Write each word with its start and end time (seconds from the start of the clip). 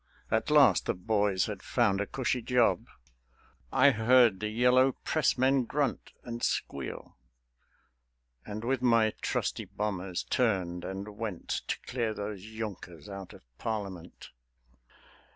At 0.31 0.49
last 0.49 0.87
the 0.87 0.95
boys 0.95 1.45
had 1.45 1.61
found 1.61 2.01
a 2.01 2.07
cushy 2.07 2.41
job. 2.41 2.87
I 3.71 3.91
heard 3.91 4.39
the 4.39 4.49
Yellow 4.49 4.93
Pressmen 4.93 5.65
grunt 5.65 6.11
and 6.23 6.41
squeal; 6.41 7.17
And 8.43 8.63
with 8.63 8.81
my 8.81 9.13
trusty 9.21 9.65
bombers 9.65 10.23
turned 10.23 10.83
and 10.83 11.07
went 11.17 11.49
To 11.67 11.77
clear 11.85 12.15
those 12.15 12.43
Junkers 12.43 13.09
out 13.09 13.33
of 13.33 13.43
Parliament. 13.59 14.31